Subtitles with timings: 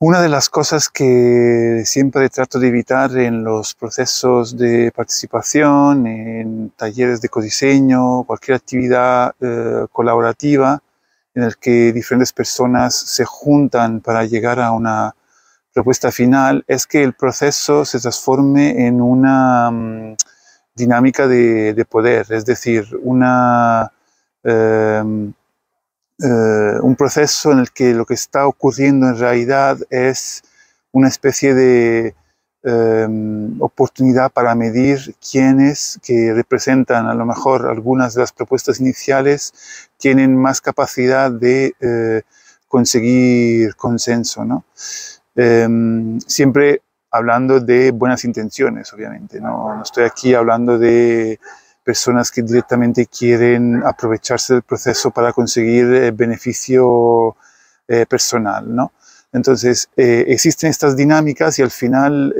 [0.00, 6.70] Una de las cosas que siempre trato de evitar en los procesos de participación, en
[6.70, 10.82] talleres de codiseño, cualquier actividad eh, colaborativa
[11.34, 15.14] en el que diferentes personas se juntan para llegar a una
[15.72, 20.16] propuesta final, es que el proceso se transforme en una mm,
[20.74, 23.92] dinámica de, poder, es decir, una...
[24.42, 25.32] Em,
[26.22, 30.42] eh, un proceso en el que lo que está ocurriendo en realidad es
[30.92, 32.14] una especie de
[32.62, 39.52] em, oportunidad para medir quiénes que representan a lo mejor algunas de las propuestas iniciales
[39.98, 42.22] tienen más capacidad de eh,
[42.68, 44.44] conseguir consenso.
[44.44, 44.64] ¿no?
[45.34, 49.40] Em, siempre hablando de buenas intenciones, obviamente.
[49.40, 51.40] no estoy aquí hablando de
[51.84, 57.36] personas que directamente quieren aprovecharse del proceso para conseguir eh, beneficio
[57.86, 58.92] eh, personal, ¿no?
[59.32, 62.34] Entonces, eh, existen estas dinámicas y al final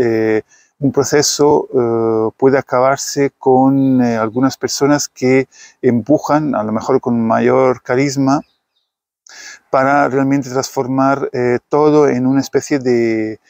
[0.79, 5.49] un proceso puede acabarse con algunas personas que
[5.83, 8.43] empujan, a lo mejor con mayor carisma,
[9.71, 11.31] para realmente transformar
[11.69, 13.41] todo en una especie de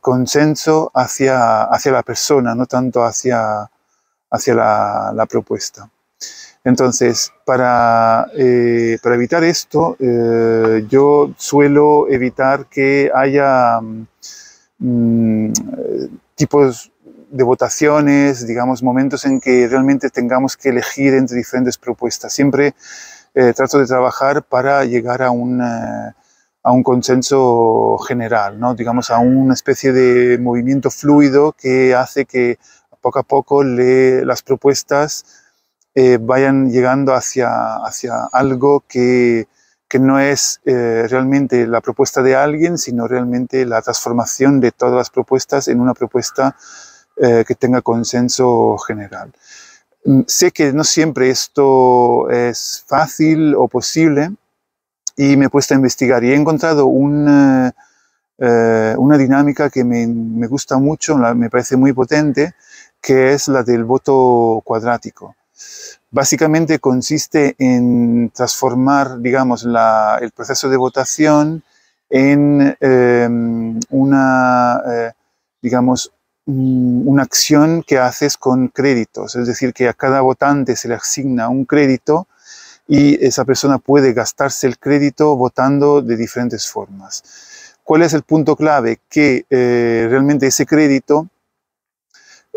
[0.00, 3.70] consenso hacia, hacia la persona, no tanto hacia,
[4.36, 5.90] hacia la, propuesta.
[6.64, 13.80] Entonces, para, eh, evitar esto, eh, yo suelo evitar que haya
[14.78, 15.52] mm,
[16.34, 16.92] tipos
[17.30, 22.32] de votaciones, digamos, momentos en que realmente tengamos que elegir entre diferentes propuestas.
[22.32, 22.74] Siempre
[23.34, 25.60] eh, trato de trabajar para llegar a un,
[26.66, 28.74] a un consenso general, ¿no?
[28.74, 32.58] digamos, a una especie de movimiento fluido que hace que
[33.06, 35.24] poco a poco las propuestas
[35.94, 39.46] eh, vayan llegando hacia, hacia algo que,
[39.88, 44.96] que no es eh, realmente la propuesta de alguien, sino realmente la transformación de todas
[44.96, 46.56] las propuestas en una propuesta
[47.16, 49.32] eh, que tenga consenso general.
[50.04, 54.32] Mm, sé que no siempre esto es fácil o posible
[55.16, 57.72] y me he puesto a investigar y he encontrado una
[59.16, 62.54] dinámica que me, me gusta mucho, me parece muy potente,
[63.06, 65.36] que es la del voto cuadrático.
[66.10, 71.62] Básicamente consiste en transformar, digamos, el proceso de votación
[72.10, 75.12] en em, una, eh,
[75.62, 76.12] digamos,
[76.46, 81.48] una acción que haces con créditos, es decir, que a cada votante se le asigna
[81.48, 82.26] un crédito
[82.88, 87.22] y esa persona puede gastarse el crédito votando de diferentes formas.
[87.84, 88.98] ¿Cuál es el punto clave?
[89.08, 91.28] Que eh, realmente ese crédito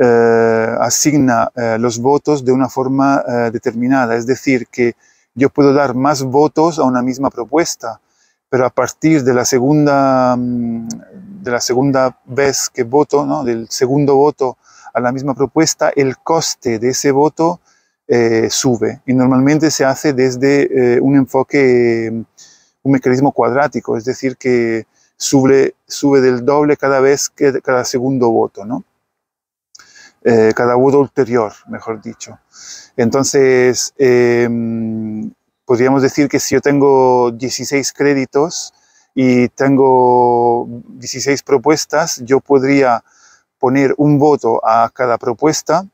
[0.02, 4.16] asigna eh, los votos de una forma eh, determinada.
[4.16, 4.96] Es decir, que
[5.36, 8.00] yo puedo dar más votos a una misma propuesta,
[8.50, 10.88] pero a partir de la segunda, mm,
[11.44, 13.44] de la segunda vez que voto, ¿no?
[13.44, 14.58] del segundo voto
[14.94, 17.60] a la misma propuesta, el coste de ese voto
[18.50, 19.02] sube.
[19.06, 22.12] Y normalmente se hace desde un enfoque,
[22.82, 28.32] un mecanismo cuadrático, es decir, que sube, sube del doble cada vez que cada segundo
[28.32, 28.66] voto.
[28.66, 28.84] ¿no?
[30.32, 32.38] Eh, cada voto ulterior, mejor dicho.
[32.96, 35.32] Entonces, em,
[35.66, 38.72] podríamos decir que si yo tengo 16 créditos
[39.16, 43.04] y tengo 16 propuestas, yo podría
[43.58, 45.88] poner un voto a cada propuesta,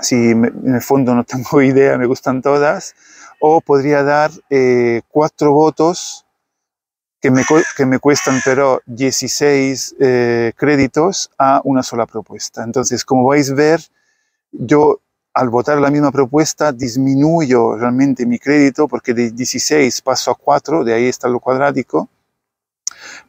[0.00, 2.96] si en el fondo no tengo idea, me gustan todas,
[3.40, 6.23] o podría dar eh, cuatro votos
[7.76, 12.62] que me, cuestan pero 16 eh, créditos a una sola propuesta.
[12.62, 13.80] Entonces, como vais a ver,
[14.52, 15.00] yo
[15.32, 20.84] al votar la misma propuesta disminuyo realmente mi crédito porque de 16 paso a 4,
[20.84, 22.10] de ahí está lo cuadrático,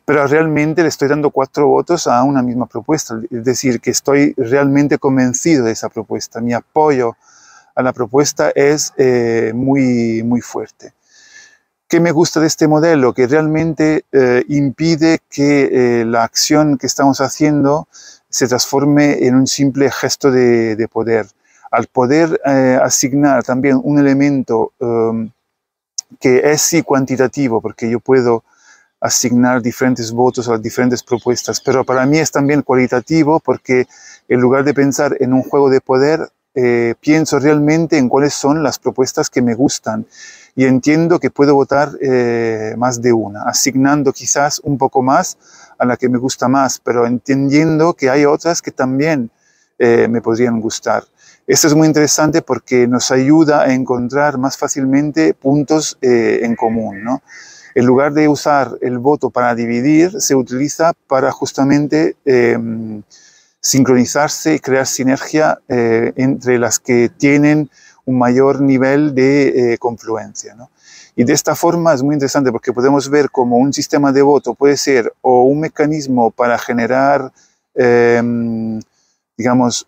[0.03, 4.33] pero realmente le estoy dando cuatro votos a una misma propuesta, es decir, que estoy
[4.35, 7.15] realmente convencido de esa propuesta, mi apoyo
[7.73, 10.93] a la propuesta es eh, muy, muy fuerte.
[11.87, 13.13] ¿Qué me gusta de este modelo?
[13.13, 17.87] Que realmente eh, impide que eh, la acción que estamos haciendo
[18.27, 21.27] se transforme en un simple gesto de, poder.
[21.69, 25.29] Al poder eh, asignar también un elemento um,
[26.19, 28.43] que es sí cuantitativo, porque yo puedo
[28.99, 33.85] asignar diferentes votos a las diferentes propuestas, pero para mí es también cualitativo porque
[34.27, 36.31] en lugar de pensar en un juego de poder,
[37.01, 40.05] pienso realmente en cuáles son las propuestas que me gustan
[40.55, 45.37] y entiendo que puedo votar eh, más de una, asignando quizás un poco más
[45.77, 49.29] a la que me gusta más, pero entendiendo que hay otras que también
[49.77, 51.03] eh, me podrían gustar.
[51.45, 57.03] Esto es muy interesante porque nos ayuda a encontrar más fácilmente puntos eh, en común.
[57.03, 57.21] ¿no?
[57.75, 63.03] En lugar de usar el voto para dividir, se utiliza para justamente em,
[63.59, 67.69] sincronizarse y crear sinergia entre las que tienen
[68.05, 70.55] un mayor nivel de eh, confluencia.
[71.15, 74.53] Y de esta forma es muy interesante porque podemos ver cómo un sistema de voto
[74.53, 77.31] puede ser o un mecanismo para generar,
[77.73, 78.79] em,
[79.37, 79.87] digamos,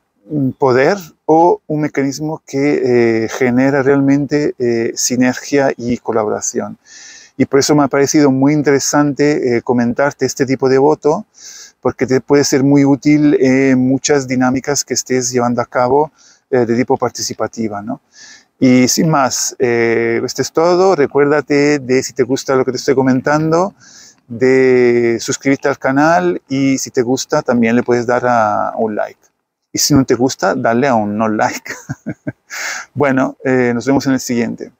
[0.58, 6.78] poder o un mecanismo que eh, genera realmente eh, sinergia y colaboración.
[7.38, 11.28] Y por eso me ha parecido muy interesante comentarte este tipo de voto,
[11.82, 16.12] porque te puede ser muy útil en muchas dinámicas que estés llevando a cabo
[16.50, 17.82] de tipo participativa.
[17.82, 18.02] ¿no?
[18.60, 20.96] Y sin más, eh, es todo.
[20.96, 23.76] Recuérdate de si te gusta lo que te estoy comentando,
[24.28, 29.20] de suscribirte al canal y si te gusta también le puedes dar a, un like.
[29.72, 31.72] Y si no te gusta, dale a un no like.
[32.94, 34.72] bueno, eh, nos vemos en el siguiente.